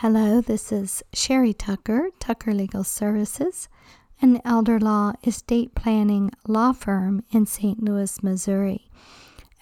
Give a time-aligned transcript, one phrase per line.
[0.00, 3.70] Hello, this is Sherry Tucker, Tucker Legal Services,
[4.20, 7.82] an elder law estate planning law firm in St.
[7.82, 8.90] Louis, Missouri.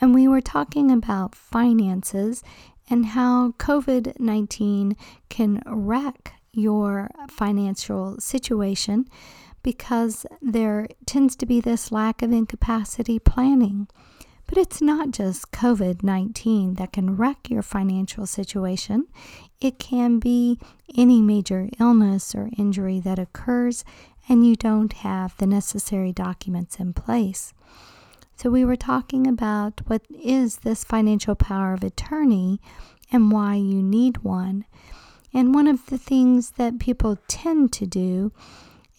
[0.00, 2.42] And we were talking about finances
[2.90, 4.96] and how COVID 19
[5.28, 9.06] can wreck your financial situation
[9.62, 13.86] because there tends to be this lack of incapacity planning.
[14.46, 19.06] But it's not just COVID 19 that can wreck your financial situation.
[19.60, 20.58] It can be
[20.96, 23.84] any major illness or injury that occurs
[24.28, 27.52] and you don't have the necessary documents in place.
[28.36, 32.60] So, we were talking about what is this financial power of attorney
[33.12, 34.64] and why you need one.
[35.32, 38.32] And one of the things that people tend to do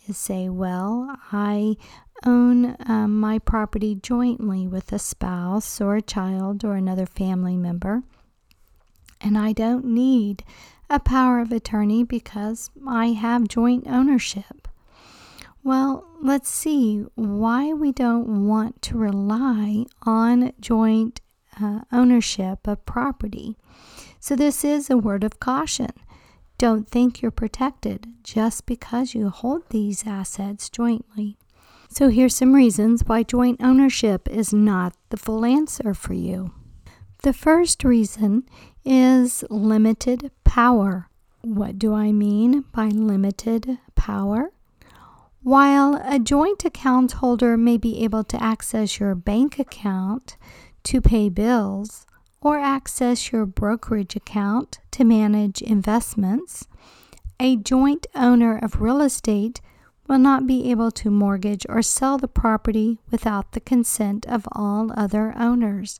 [0.07, 1.77] is say, well, I
[2.25, 8.03] own um, my property jointly with a spouse or a child or another family member,
[9.21, 10.43] and I don't need
[10.89, 14.67] a power of attorney because I have joint ownership.
[15.63, 21.21] Well, let's see why we don't want to rely on joint
[21.59, 23.57] uh, ownership of property.
[24.19, 25.91] So, this is a word of caution.
[26.57, 31.37] Don't think you're protected just because you hold these assets jointly.
[31.89, 36.51] So, here's some reasons why joint ownership is not the full answer for you.
[37.23, 38.43] The first reason
[38.83, 41.09] is limited power.
[41.41, 44.51] What do I mean by limited power?
[45.41, 50.37] While a joint account holder may be able to access your bank account
[50.85, 52.07] to pay bills,
[52.45, 56.67] or access your brokerage account to manage investments,
[57.39, 59.61] a joint owner of real estate
[60.07, 64.91] will not be able to mortgage or sell the property without the consent of all
[64.95, 65.99] other owners.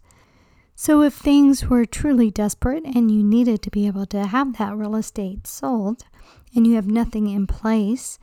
[0.76, 4.78] So, if things were truly desperate and you needed to be able to have that
[4.78, 6.04] real estate sold
[6.54, 8.20] and you have nothing in place,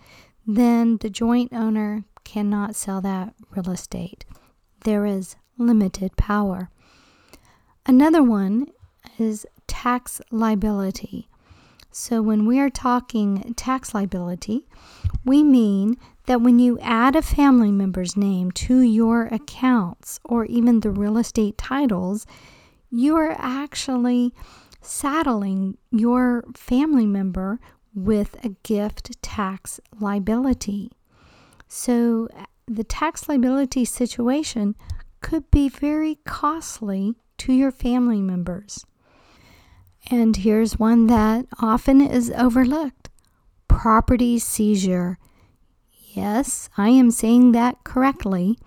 [0.47, 4.25] then the joint owner cannot sell that real estate.
[4.85, 6.71] There is limited power.
[7.85, 8.67] Another one
[9.19, 11.29] is tax liability.
[11.91, 14.67] So, when we are talking tax liability,
[15.25, 20.81] we mean that when you add a family member's name to your accounts or even
[20.81, 22.25] the real estate titles,
[22.91, 24.33] you are actually
[24.81, 27.59] saddling your family member
[27.95, 30.93] with a gift tax liability.
[31.67, 34.77] So, uh, the tax liability situation
[35.21, 38.87] could be very costly to your family members.
[40.13, 43.11] And here's one that often is overlooked
[43.67, 45.19] property seizure.
[46.13, 48.59] Yes, I am saying that correctly.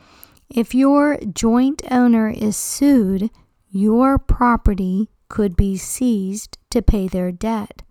[0.49, 3.29] If your joint owner is sued,
[3.69, 7.81] your property could be seized to pay their debt.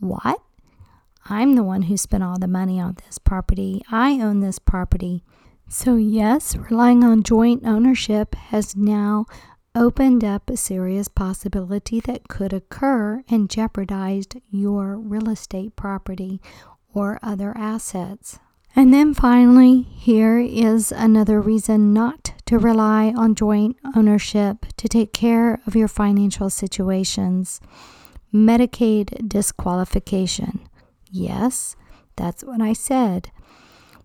[0.00, 0.40] What?
[1.28, 3.80] I'm the one who spent all the money on this property.
[3.92, 5.22] I own this property.
[5.68, 9.26] So, yes, relying on joint ownership has now
[9.76, 16.40] opened up a serious possibility that could occur and jeopardized your real estate property
[16.94, 18.40] or other assets.
[18.74, 25.12] And then finally, here is another reason not to rely on joint ownership to take
[25.12, 27.60] care of your financial situations
[28.34, 30.68] Medicaid disqualification.
[31.10, 31.76] Yes,
[32.16, 33.30] that's what I said.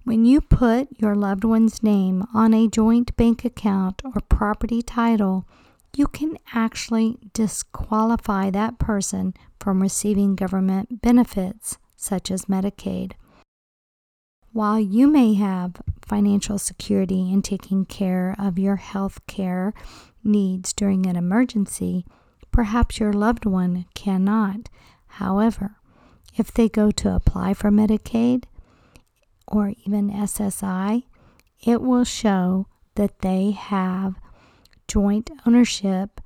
[0.03, 5.47] When you put your loved one's name on a joint bank account or property title,
[5.95, 13.11] you can actually disqualify that person from receiving government benefits such as Medicaid.
[14.53, 19.72] While you may have financial security in taking care of your health care
[20.23, 22.06] needs during an emergency,
[22.51, 24.67] perhaps your loved one cannot.
[25.07, 25.75] However,
[26.35, 28.45] if they go to apply for Medicaid
[29.51, 31.03] or even SSI,
[31.63, 34.16] it will show that they have
[34.88, 36.22] joint ownership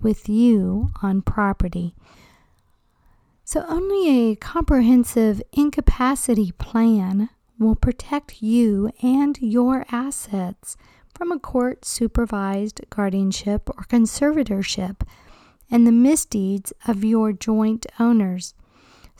[0.00, 1.94] with you on property.
[3.44, 7.28] So, only a comprehensive incapacity plan
[7.58, 10.76] will protect you and your assets
[11.14, 15.02] from a court supervised guardianship or conservatorship
[15.70, 18.54] and the misdeeds of your joint owners.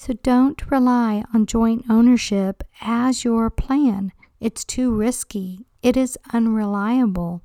[0.01, 4.13] So, don't rely on joint ownership as your plan.
[4.41, 7.43] It's too risky, it is unreliable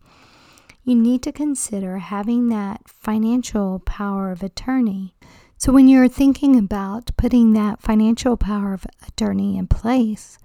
[0.85, 5.15] you need to consider having that financial power of attorney.
[5.57, 10.37] So, when you're thinking about putting that financial power of attorney in place,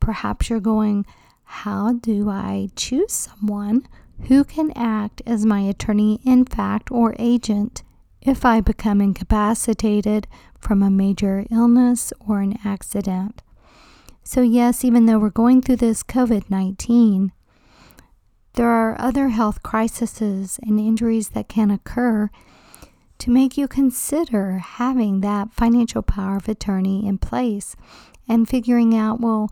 [0.00, 1.06] perhaps you're going,
[1.44, 3.86] How do I choose someone
[4.26, 7.84] who can act as my attorney in fact or agent
[8.22, 10.26] if I become incapacitated
[10.58, 13.42] from a major illness or an accident.
[14.24, 17.32] So, yes, even though we're going through this COVID 19,
[18.54, 22.30] there are other health crises and injuries that can occur
[23.18, 27.74] to make you consider having that financial power of attorney in place
[28.28, 29.50] and figuring out, well,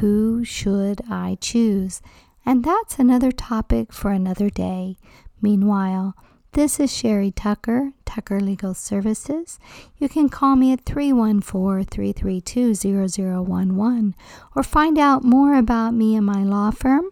[0.00, 2.00] who should I choose?
[2.44, 4.96] And that's another topic for another day.
[5.40, 6.14] Meanwhile,
[6.52, 9.58] this is Sherry Tucker, Tucker Legal Services.
[9.98, 14.14] You can call me at 314 332 0011
[14.56, 17.10] or find out more about me and my law firm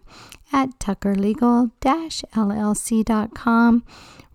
[0.51, 3.83] at tuckerlegal llc.com.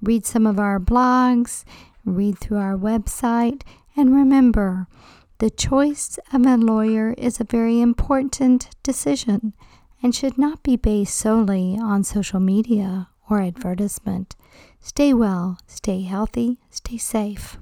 [0.02, 1.64] Read some of our blogs,
[2.04, 3.62] read through our website,
[3.96, 4.86] and remember
[5.38, 9.52] the choice of a lawyer is a very important decision
[10.02, 14.34] and should not be based solely on social media or advertisement.
[14.84, 17.56] Stay well, stay healthy, stay safe.